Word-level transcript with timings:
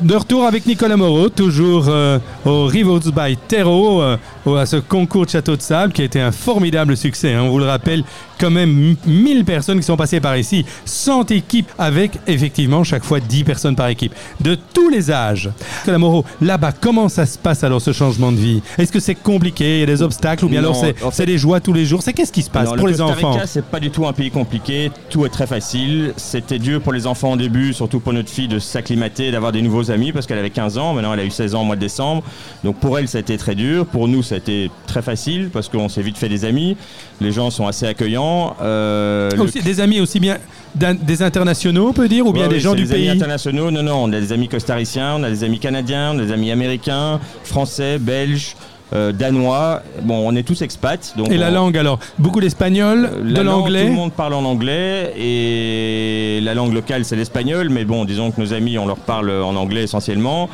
De 0.00 0.14
retour 0.14 0.44
avec 0.46 0.64
Nicolas 0.64 0.96
Moreau, 0.96 1.28
toujours 1.28 1.86
euh, 1.88 2.20
au 2.44 2.66
Rivers 2.66 3.00
by 3.12 3.36
Terreau, 3.48 4.00
à 4.00 4.64
ce 4.64 4.76
concours 4.76 5.24
de 5.26 5.30
Château 5.30 5.56
de 5.56 5.60
Sable 5.60 5.92
qui 5.92 6.02
a 6.02 6.04
été 6.04 6.20
un 6.20 6.30
formidable 6.30 6.96
succès. 6.96 7.34
hein. 7.34 7.42
On 7.42 7.48
vous 7.50 7.58
le 7.58 7.66
rappelle, 7.66 8.04
quand 8.38 8.50
même 8.50 8.96
1000 9.06 9.44
personnes 9.44 9.78
qui 9.78 9.84
sont 9.86 9.96
passées 9.96 10.20
par 10.20 10.36
ici, 10.36 10.64
100 10.84 11.30
équipes 11.30 11.68
avec 11.78 12.12
effectivement 12.26 12.84
chaque 12.84 13.04
fois 13.04 13.20
10 13.20 13.44
personnes 13.44 13.76
par 13.76 13.88
équipe, 13.88 14.14
de 14.40 14.56
tous 14.72 14.88
les 14.88 15.10
âges. 15.10 15.50
Moreau, 15.88 16.24
là-bas, 16.40 16.72
comment 16.72 17.08
ça 17.08 17.26
se 17.26 17.38
passe 17.38 17.64
alors 17.64 17.80
ce 17.80 17.92
changement 17.92 18.30
de 18.32 18.36
vie? 18.36 18.62
Est-ce 18.78 18.92
que 18.92 19.00
c'est 19.00 19.14
compliqué, 19.14 19.76
il 19.76 19.80
y 19.80 19.82
a 19.82 19.86
des 19.86 20.02
obstacles 20.02 20.44
ou 20.44 20.48
bien 20.48 20.60
Non, 20.62 20.70
alors 20.70 20.80
c'est 20.80 21.02
en 21.02 21.10
fait- 21.10 21.16
c'est 21.16 21.26
des 21.26 21.38
joies 21.38 21.60
tous 21.60 21.72
les 21.72 21.84
jours? 21.84 22.02
C'est 22.02 22.12
qu'est-ce 22.12 22.32
qui 22.32 22.42
se 22.42 22.50
passe 22.50 22.68
Non, 22.70 22.76
pour 22.76 22.86
le 22.86 22.92
les 22.92 22.98
Costa 22.98 23.26
enfants? 23.26 23.38
c'est 23.46 23.64
pas 23.64 23.80
du 23.80 23.90
tout 23.90 24.06
un 24.06 24.12
pays 24.12 24.30
compliqué. 24.30 24.90
Tout 25.10 25.24
est 25.26 25.30
très 25.30 25.46
facile. 25.46 26.12
C'était 26.16 26.58
dur 26.58 26.80
pour 26.80 26.92
les 26.92 27.06
enfants 27.06 27.32
au 27.32 27.36
début, 27.36 27.72
surtout 27.72 28.00
pour 28.00 28.12
notre 28.12 28.30
fille, 28.30 28.48
de 28.48 28.58
s'acclimater, 28.58 29.30
d'avoir 29.30 29.52
des 29.52 29.62
nouveaux 29.62 29.90
amis 29.90 30.12
parce 30.12 30.26
qu'elle 30.26 30.38
avait 30.38 30.50
15 30.50 30.78
ans. 30.78 30.94
Maintenant, 30.94 31.14
elle 31.14 31.20
a 31.20 31.24
eu 31.24 31.30
16 31.30 31.54
ans 31.54 31.62
au 31.62 31.64
mois 31.64 31.76
de 31.76 31.80
décembre. 31.80 32.22
Donc 32.64 32.76
pour 32.76 32.98
elle, 32.98 33.08
ça 33.08 33.18
a 33.18 33.20
été 33.20 33.36
très 33.38 33.54
dur. 33.54 33.86
Pour 33.86 34.06
nous, 34.08 34.22
ça 34.22 34.36
a 34.36 34.38
été 34.38 34.70
très 34.86 35.02
facile 35.02 35.50
parce 35.52 35.68
qu'on 35.68 35.88
s'est 35.88 36.02
vite 36.02 36.18
fait 36.18 36.28
des 36.28 36.44
amis. 36.44 36.76
Les 37.20 37.32
gens 37.32 37.50
sont 37.50 37.66
assez 37.66 37.86
accueillants. 37.86 38.27
Euh, 38.62 39.30
le- 39.34 39.42
Aussi- 39.42 39.62
Des 39.62 39.80
amis 39.80 40.00
aussi 40.00 40.20
bien 40.20 40.38
des 40.74 41.22
internationaux, 41.22 41.88
on 41.88 41.92
peut 41.92 42.08
dire, 42.08 42.26
ou 42.26 42.32
bien 42.32 42.44
Ouais, 42.44 42.48
des 42.50 42.54
oui, 42.56 42.60
gens 42.60 42.74
du 42.74 42.84
des 42.84 42.92
amis 42.92 43.00
pays 43.06 43.10
internationaux. 43.10 43.70
Non, 43.70 43.82
non, 43.82 44.04
on 44.04 44.12
a 44.12 44.20
des 44.20 44.32
amis 44.32 44.48
costariciens, 44.48 45.14
on 45.18 45.22
a 45.24 45.30
des 45.30 45.42
amis 45.42 45.58
canadiens, 45.58 46.12
on 46.14 46.18
a 46.20 46.22
des 46.24 46.32
amis 46.32 46.50
américains, 46.52 47.18
français, 47.42 47.98
belges, 47.98 48.54
euh, 48.94 49.10
danois. 49.12 49.82
Bon, 50.02 50.22
on 50.28 50.36
est 50.36 50.44
tous 50.44 50.62
expats. 50.62 51.14
Donc 51.16 51.30
Et 51.32 51.36
la 51.36 51.48
on- 51.48 51.54
langue 51.54 51.76
alors 51.76 51.98
Beaucoup 52.18 52.40
d'espagnol, 52.40 53.10
Euh, 53.12 53.22
de 53.22 53.34
la 53.34 53.42
langue, 53.42 53.56
Tout 53.56 53.60
l'anglais 53.64 53.84
le 53.84 53.90
monde 53.90 54.12
parle 54.12 54.34
en 54.34 54.44
anglais 54.44 55.12
et 55.18 56.40
la 56.42 56.54
langue 56.54 56.72
locale 56.74 57.04
c'est 57.04 57.16
l'espagnol, 57.16 57.68
mais 57.70 57.84
bon, 57.84 58.04
disons 58.04 58.30
que 58.30 58.40
nos 58.40 58.52
amis 58.52 58.78
on 58.78 58.86
leur 58.86 58.98
parle 58.98 59.30
en 59.30 59.56
anglais 59.56 59.82
essentiellement. 59.82 60.48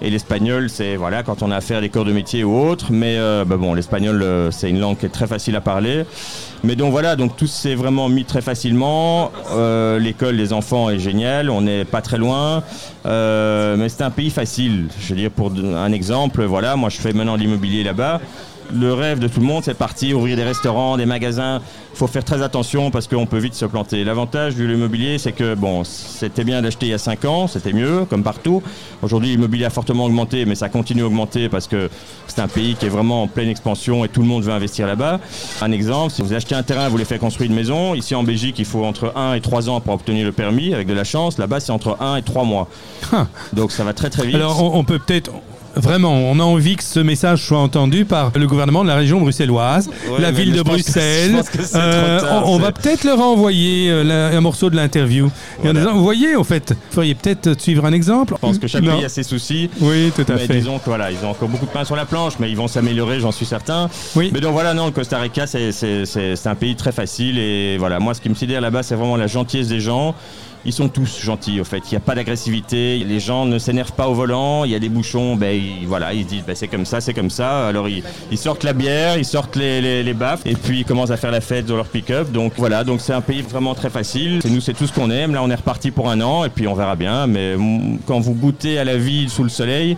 Et 0.00 0.10
l'espagnol, 0.10 0.70
c'est 0.70 0.94
voilà 0.96 1.24
quand 1.24 1.42
on 1.42 1.50
a 1.50 1.56
affaire 1.56 1.78
à 1.78 1.80
des 1.80 1.88
corps 1.88 2.04
de 2.04 2.12
métier 2.12 2.44
ou 2.44 2.56
autres. 2.56 2.86
Mais 2.90 3.16
euh, 3.18 3.44
bah 3.44 3.56
bon, 3.56 3.74
l'espagnol, 3.74 4.22
euh, 4.22 4.50
c'est 4.52 4.70
une 4.70 4.78
langue 4.78 4.96
qui 4.96 5.06
est 5.06 5.10
très 5.10 5.26
facile 5.26 5.56
à 5.56 5.60
parler. 5.60 6.04
Mais 6.64 6.76
donc 6.76 6.92
voilà, 6.92 7.16
donc 7.16 7.36
tout 7.36 7.46
s'est 7.46 7.74
vraiment 7.74 8.08
mis 8.08 8.24
très 8.24 8.40
facilement. 8.40 9.32
Euh, 9.52 9.98
L'école 9.98 10.36
des 10.36 10.52
enfants 10.52 10.90
est 10.90 10.98
géniale, 10.98 11.50
on 11.50 11.62
n'est 11.62 11.84
pas 11.84 12.00
très 12.00 12.18
loin. 12.18 12.62
Euh, 13.06 13.76
mais 13.76 13.88
c'est 13.88 14.02
un 14.02 14.10
pays 14.10 14.30
facile. 14.30 14.86
Je 15.00 15.08
veux 15.14 15.20
dire, 15.20 15.30
pour 15.30 15.52
un 15.52 15.92
exemple, 15.92 16.44
voilà, 16.44 16.76
moi 16.76 16.90
je 16.90 16.98
fais 16.98 17.12
maintenant 17.12 17.36
l'immobilier 17.36 17.82
là-bas. 17.82 18.20
Le 18.72 18.92
rêve 18.92 19.18
de 19.18 19.28
tout 19.28 19.40
le 19.40 19.46
monde, 19.46 19.64
c'est 19.64 19.74
partir 19.74 20.18
ouvrir 20.18 20.36
des 20.36 20.44
restaurants, 20.44 20.96
des 20.96 21.06
magasins. 21.06 21.60
Il 21.94 21.96
faut 21.96 22.06
faire 22.06 22.24
très 22.24 22.42
attention 22.42 22.90
parce 22.90 23.06
qu'on 23.06 23.26
peut 23.26 23.38
vite 23.38 23.54
se 23.54 23.64
planter. 23.64 24.04
L'avantage 24.04 24.56
de 24.56 24.64
l'immobilier, 24.64 25.18
c'est 25.18 25.32
que 25.32 25.54
bon, 25.54 25.84
c'était 25.84 26.44
bien 26.44 26.60
d'acheter 26.60 26.86
il 26.86 26.90
y 26.90 26.94
a 26.94 26.98
5 26.98 27.24
ans, 27.24 27.46
c'était 27.48 27.72
mieux, 27.72 28.04
comme 28.04 28.22
partout. 28.22 28.62
Aujourd'hui, 29.02 29.30
l'immobilier 29.30 29.64
a 29.64 29.70
fortement 29.70 30.04
augmenté, 30.04 30.44
mais 30.44 30.54
ça 30.54 30.68
continue 30.68 31.02
à 31.02 31.06
augmenter 31.06 31.48
parce 31.48 31.66
que 31.66 31.88
c'est 32.26 32.40
un 32.40 32.48
pays 32.48 32.74
qui 32.74 32.86
est 32.86 32.90
vraiment 32.90 33.22
en 33.22 33.26
pleine 33.26 33.48
expansion 33.48 34.04
et 34.04 34.08
tout 34.08 34.20
le 34.20 34.26
monde 34.28 34.44
veut 34.44 34.52
investir 34.52 34.86
là-bas. 34.86 35.18
Un 35.62 35.72
exemple, 35.72 36.12
si 36.12 36.22
vous 36.22 36.34
achetez 36.34 36.54
un 36.54 36.62
terrain, 36.62 36.84
vous 36.84 36.92
voulez 36.92 37.06
faire 37.06 37.18
construire 37.18 37.50
une 37.50 37.56
maison, 37.56 37.94
ici 37.94 38.14
en 38.14 38.22
Belgique, 38.22 38.58
il 38.58 38.66
faut 38.66 38.84
entre 38.84 39.12
1 39.16 39.34
et 39.34 39.40
3 39.40 39.70
ans 39.70 39.80
pour 39.80 39.94
obtenir 39.94 40.26
le 40.26 40.32
permis, 40.32 40.74
avec 40.74 40.86
de 40.86 40.94
la 40.94 41.04
chance. 41.04 41.38
Là-bas, 41.38 41.60
c'est 41.60 41.72
entre 41.72 41.96
1 42.00 42.16
et 42.16 42.22
3 42.22 42.44
mois. 42.44 42.68
Ah. 43.12 43.26
Donc 43.54 43.72
ça 43.72 43.82
va 43.82 43.94
très 43.94 44.10
très 44.10 44.26
vite. 44.26 44.36
Alors 44.36 44.62
on, 44.62 44.78
on 44.78 44.84
peut 44.84 44.98
peut-être... 44.98 45.32
Vraiment, 45.76 46.12
on 46.12 46.40
a 46.40 46.42
envie 46.42 46.76
que 46.76 46.82
ce 46.82 46.98
message 47.00 47.42
soit 47.44 47.58
entendu 47.58 48.04
par 48.04 48.32
le 48.34 48.46
gouvernement 48.46 48.82
de 48.82 48.88
la 48.88 48.96
région 48.96 49.20
bruxelloise, 49.20 49.88
Ouais, 50.10 50.20
la 50.20 50.30
ville 50.32 50.52
de 50.52 50.62
Bruxelles. 50.62 51.40
que 51.52 51.58
Euh, 51.76 52.20
tard, 52.20 52.42
on, 52.46 52.54
on 52.54 52.58
va 52.58 52.72
peut-être 52.72 53.04
leur 53.04 53.20
envoyer 53.20 53.90
euh, 53.90 54.02
la- 54.02 54.36
un 54.36 54.40
morceau 54.40 54.70
de 54.70 54.76
l'interview. 54.76 55.26
En 55.26 55.62
Voilà. 55.62 55.84
vous 55.92 56.02
voyez, 56.02 56.34
au 56.36 56.42
fait, 56.44 56.72
vous 56.72 56.94
feriez 56.96 57.14
peut-être 57.14 57.60
suivre 57.60 57.84
un 57.84 57.92
exemple. 57.92 58.34
Je 58.36 58.40
pense 58.40 58.58
que 58.58 58.66
chaque 58.66 58.82
Non. 58.82 58.96
pays 58.96 59.04
a 59.04 59.08
ses 59.08 59.22
soucis. 59.22 59.70
Oui, 59.80 60.10
tout 60.16 60.24
à 60.28 60.34
mais 60.34 60.46
fait. 60.46 60.54
disons 60.54 60.78
que 60.78 60.86
voilà, 60.86 61.10
ils 61.12 61.24
ont 61.24 61.30
encore 61.30 61.48
beaucoup 61.48 61.66
de 61.66 61.70
pain 61.70 61.84
sur 61.84 61.94
la 61.96 62.06
planche, 62.06 62.34
mais 62.40 62.50
ils 62.50 62.56
vont 62.56 62.68
s'améliorer, 62.68 63.20
j'en 63.20 63.32
suis 63.32 63.46
certain. 63.46 63.88
Oui. 64.16 64.30
Mais 64.32 64.40
donc 64.40 64.52
voilà, 64.54 64.74
non, 64.74 64.86
le 64.86 64.92
Costa 64.92 65.18
Rica, 65.18 65.46
c'est 65.46 66.46
un 66.46 66.54
pays 66.54 66.74
très 66.76 66.92
facile. 66.92 67.38
Et 67.38 67.76
voilà, 67.78 67.98
moi, 68.00 68.14
ce 68.14 68.20
qui 68.20 68.28
me 68.28 68.34
sidère 68.34 68.60
là-bas, 68.60 68.82
c'est 68.82 68.94
vraiment 68.96 69.16
la 69.16 69.26
gentillesse 69.26 69.68
des 69.68 69.80
gens. 69.80 70.14
Ils 70.64 70.72
sont 70.72 70.88
tous 70.88 71.20
gentils, 71.22 71.60
au 71.60 71.64
fait. 71.64 71.78
Il 71.86 71.92
n'y 71.92 71.96
a 71.96 72.00
pas 72.00 72.14
d'agressivité. 72.14 72.98
Les 72.98 73.20
gens 73.20 73.46
ne 73.46 73.58
s'énervent 73.58 73.92
pas 73.92 74.08
au 74.08 74.14
volant. 74.14 74.64
Il 74.64 74.70
y 74.70 74.74
a 74.74 74.78
des 74.78 74.88
bouchons, 74.88 75.36
ben 75.36 75.54
ils, 75.54 75.86
voilà, 75.86 76.12
ils 76.12 76.24
se 76.24 76.28
disent 76.28 76.44
ben, 76.46 76.54
c'est 76.54 76.68
comme 76.68 76.84
ça, 76.84 77.00
c'est 77.00 77.14
comme 77.14 77.30
ça. 77.30 77.68
Alors 77.68 77.88
ils, 77.88 78.02
ils 78.30 78.38
sortent 78.38 78.64
la 78.64 78.72
bière, 78.72 79.16
ils 79.16 79.24
sortent 79.24 79.56
les, 79.56 79.80
les, 79.80 80.02
les 80.02 80.14
baffes, 80.14 80.42
et 80.44 80.54
puis 80.54 80.80
ils 80.80 80.84
commencent 80.84 81.10
à 81.10 81.16
faire 81.16 81.30
la 81.30 81.40
fête 81.40 81.66
dans 81.66 81.76
leur 81.76 81.86
pick-up. 81.86 82.30
Donc 82.32 82.54
voilà, 82.56 82.84
donc 82.84 83.00
c'est 83.00 83.12
un 83.14 83.20
pays 83.20 83.42
vraiment 83.42 83.74
très 83.74 83.90
facile. 83.90 84.40
Et 84.44 84.50
nous, 84.50 84.60
c'est 84.60 84.74
tout 84.74 84.86
ce 84.86 84.92
qu'on 84.92 85.10
aime. 85.10 85.32
Là, 85.32 85.42
on 85.42 85.50
est 85.50 85.54
reparti 85.54 85.90
pour 85.90 86.10
un 86.10 86.20
an, 86.20 86.44
et 86.44 86.50
puis 86.50 86.66
on 86.66 86.74
verra 86.74 86.96
bien. 86.96 87.26
Mais 87.26 87.54
quand 88.06 88.20
vous 88.20 88.34
goûtez 88.34 88.78
à 88.78 88.84
la 88.84 88.96
vie 88.96 89.28
sous 89.28 89.44
le 89.44 89.48
soleil, 89.48 89.96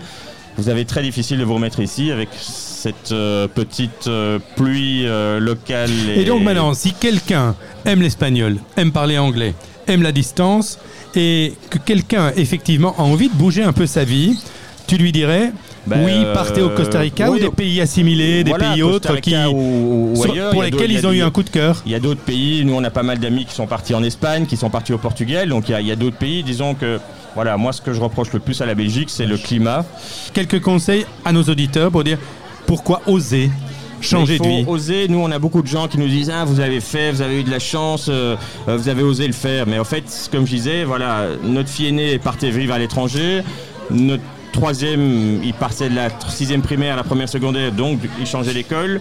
vous 0.56 0.69
avez 0.69 0.84
très 0.84 1.03
difficile 1.03 1.38
de 1.38 1.44
vous 1.44 1.54
remettre 1.54 1.81
ici 1.81 2.10
avec 2.10 2.28
cette 2.34 3.12
euh, 3.12 3.47
petite 3.48 4.09
euh, 4.09 4.38
pluie 4.56 5.06
euh, 5.06 5.41
locale. 5.41 5.91
Et 6.15 6.25
donc 6.25 6.42
maintenant, 6.42 6.75
si 6.75 6.92
quelqu'un 6.92 7.54
aime 7.87 8.03
l'espagnol, 8.03 8.59
aime 8.77 8.92
parler 8.92 9.16
anglais, 9.16 9.54
aime 9.91 10.03
la 10.03 10.12
distance, 10.12 10.78
et 11.15 11.55
que 11.71 11.78
quelqu'un 11.78 12.33
effectivement 12.37 12.95
a 12.99 13.03
envie 13.03 13.28
de 13.28 13.34
bouger 13.34 13.62
un 13.62 13.73
peu 13.73 13.87
sa 13.87 14.05
vie, 14.05 14.39
tu 14.87 14.97
lui 14.97 15.12
dirais 15.12 15.53
Ben, 15.87 16.05
oui, 16.05 16.12
partez 16.34 16.62
au 16.62 16.71
Costa 16.71 16.99
Rica 17.01 17.31
oui, 17.31 17.39
ou 17.39 17.41
des 17.43 17.51
pays 17.51 17.81
assimilés, 17.81 18.45
des 18.45 18.51
Voilà, 18.51 18.73
pays 18.73 18.83
autres 18.83 19.17
qui, 19.21 19.34
Rica 19.37 19.51
ou- 19.51 20.12
ou 20.12 20.17
sur- 20.23 20.33
ailleurs, 20.33 20.53
pour 20.53 20.62
lesquels 20.62 20.91
ils 20.93 21.06
ont 21.06 21.12
eu 21.12 21.23
un 21.23 21.31
coup 21.31 21.43
de 21.43 21.51
cœur. 21.51 21.83
Il 21.87 21.93
y 21.93 21.95
a 21.95 22.01
d'autres 22.01 22.21
pays, 22.21 22.65
nous 22.65 22.75
on 22.75 22.83
a 22.84 22.91
pas 22.91 23.03
mal 23.03 23.19
d'amis 23.19 23.45
qui 23.45 23.55
sont 23.55 23.67
partis 23.67 23.95
en 23.95 24.03
Espagne, 24.03 24.47
qui 24.47 24.56
sont 24.56 24.71
partis 24.71 24.93
au 24.93 24.99
Portugal, 24.99 25.49
donc 25.49 25.69
il 25.69 25.73
y 25.73 25.75
a, 25.75 25.81
il 25.81 25.87
y 25.87 25.93
a 25.93 25.97
d'autres 25.97 26.17
pays. 26.19 26.43
Disons 26.43 26.75
que, 26.75 26.99
voilà, 27.34 27.57
moi 27.57 27.72
ce 27.72 27.81
que 27.81 27.93
je 27.93 28.01
reproche 28.01 28.33
le 28.33 28.41
plus 28.41 28.61
à 28.61 28.67
la 28.67 28.75
Belgique, 28.75 29.11
c'est 29.11 29.27
le 29.27 29.37
climat. 29.39 29.84
Quelques 30.34 30.61
conseils 30.61 31.07
à 31.25 31.33
nos 31.33 31.43
auditeurs 31.45 31.91
pour 31.91 32.05
dire 32.05 32.19
pourquoi 32.67 33.01
oser 33.07 33.51
changer 34.00 34.38
de 34.38 34.44
vie. 34.44 34.65
oser. 34.66 35.09
Nous, 35.09 35.19
on 35.19 35.31
a 35.31 35.38
beaucoup 35.38 35.62
de 35.62 35.66
gens 35.66 35.88
qui 35.88 35.99
nous 35.99 36.09
disent 36.09 36.31
ah, 36.31 36.44
vous 36.44 36.61
avez 36.61 36.81
fait, 36.81 37.12
vous 37.12 37.22
avez 37.22 37.41
eu 37.41 37.44
de 37.44 37.50
la 37.50 37.59
chance, 37.59 38.06
euh, 38.09 38.37
euh, 38.69 38.77
vous 38.77 38.88
avez 38.88 39.03
osé 39.03 39.27
le 39.27 39.33
faire. 39.33 39.66
Mais 39.66 39.78
en 39.78 39.84
fait, 39.84 40.05
comme 40.31 40.47
je 40.47 40.53
disais, 40.55 40.84
voilà, 40.84 41.27
notre 41.43 41.69
fille 41.69 41.88
aînée 41.88 42.19
partait 42.19 42.50
vivre 42.50 42.75
à 42.75 42.78
l'étranger. 42.78 43.43
Notre 43.91 44.22
troisième, 44.53 45.41
il 45.43 45.55
partait 45.55 45.89
de 45.89 45.94
la 45.94 46.09
sixième 46.28 46.62
primaire 46.62 46.94
à 46.94 46.97
la 46.97 47.05
première 47.05 47.28
secondaire, 47.28 47.72
donc 47.72 47.99
il 48.19 48.27
changeait 48.27 48.55
d'école. 48.55 49.00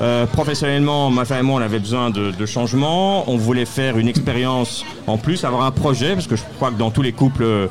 Euh, 0.00 0.26
professionnellement, 0.26 1.10
ma 1.10 1.24
femme 1.24 1.40
et 1.40 1.42
moi, 1.42 1.60
on 1.60 1.64
avait 1.64 1.80
besoin 1.80 2.10
de, 2.10 2.30
de 2.30 2.46
changement. 2.46 3.28
On 3.28 3.36
voulait 3.36 3.64
faire 3.64 3.98
une 3.98 4.06
expérience 4.06 4.84
en 5.06 5.18
plus, 5.18 5.44
avoir 5.44 5.64
un 5.64 5.72
projet, 5.72 6.14
parce 6.14 6.26
que 6.28 6.36
je 6.36 6.42
crois 6.56 6.70
que 6.70 6.78
dans 6.78 6.90
tous 6.90 7.02
les 7.02 7.12
couples, 7.12 7.42
euh, 7.42 7.66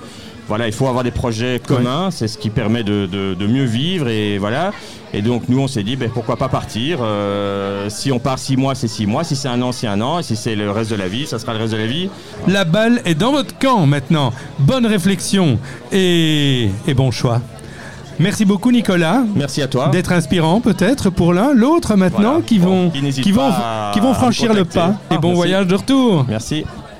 voilà, 0.47 0.67
il 0.67 0.73
faut 0.73 0.87
avoir 0.87 1.03
des 1.03 1.11
projets 1.11 1.59
communs. 1.65 2.09
C'est 2.11 2.27
ce 2.27 2.37
qui 2.37 2.49
permet 2.49 2.83
de, 2.83 3.05
de- 3.05 3.33
de 3.33 3.47
mieux 3.47 3.65
vivre 3.65 4.07
et 4.07 4.37
voilà. 4.37 4.71
Et 5.13 5.21
donc 5.21 5.43
nous, 5.49 5.59
on 5.59 5.67
s'est 5.67 5.83
dit, 5.83 5.95
ben, 5.95 6.09
pourquoi 6.13 6.35
pas 6.37 6.49
partir 6.49 6.99
Euh, 7.01 7.89
Si 7.89 8.11
on 8.11 8.19
part 8.19 8.39
six 8.39 8.57
mois, 8.57 8.75
c'est 8.75 8.87
six 8.87 9.05
mois. 9.05 9.23
Si 9.23 9.35
c'est 9.35 9.47
un 9.47 9.61
an, 9.61 9.71
c'est 9.71 9.87
un 9.87 10.01
an. 10.01 10.19
Et 10.19 10.23
si 10.23 10.35
c'est 10.35 10.55
le 10.55 10.69
reste 10.71 10.91
de 10.91 10.95
la 10.95 11.07
vie, 11.07 11.25
ça 11.25 11.39
sera 11.39 11.53
le 11.53 11.59
reste 11.59 11.73
de 11.73 11.77
la 11.77 11.85
vie. 11.87 12.09
La 12.47 12.65
balle 12.65 13.01
est 13.05 13.15
dans 13.15 13.31
votre 13.31 13.57
camp 13.57 13.85
maintenant. 13.85 14.31
Bonne 14.59 14.85
réflexion 14.85 15.59
et, 15.91 16.69
et 16.87 16.93
bon 16.93 17.11
choix. 17.11 17.41
Merci 18.19 18.45
beaucoup 18.45 18.71
Nicolas. 18.71 19.21
Merci 19.35 19.61
à 19.61 19.67
toi. 19.67 19.89
D'être 19.89 20.11
inspirant 20.11 20.59
peut-être 20.59 21.11
pour 21.11 21.33
l'un, 21.33 21.53
l'autre 21.53 21.95
maintenant 21.95 22.31
Voilà. 22.31 22.45
qui 22.45 22.57
Bon, 22.57 22.85
vont, 22.85 22.89
qui 22.89 23.01
n'hésitent 23.03 23.23
qui 23.23 23.31
vont, 23.31 23.51
qui 23.93 23.99
vont 23.99 24.13
franchir 24.15 24.53
le 24.53 24.65
pas. 24.65 24.95
Et 25.11 25.15
Ah, 25.15 25.17
bon 25.19 25.27
merci. 25.29 25.35
voyage 25.35 25.67
de 25.67 25.75
retour. 25.75 26.25
Merci. 26.27 26.65